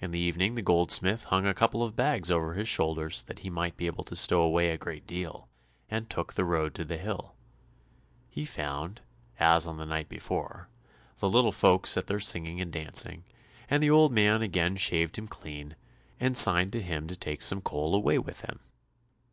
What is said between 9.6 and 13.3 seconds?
on the night before, the little folks at their singing and dancing,